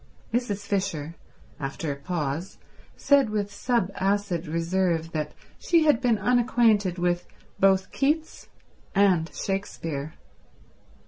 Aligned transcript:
Mrs. 0.33 0.65
Fisher, 0.65 1.13
after 1.59 1.91
a 1.91 1.95
pause, 1.95 2.57
said 2.97 3.29
with 3.29 3.53
sub 3.53 3.91
acid 3.93 4.47
reserve 4.47 5.11
that 5.11 5.33
she 5.59 5.83
had 5.83 6.01
been 6.01 6.17
unacquainted 6.17 6.97
with 6.97 7.27
both 7.59 7.91
Keats 7.91 8.49
and 8.95 9.29
Shakespeare. 9.31 10.15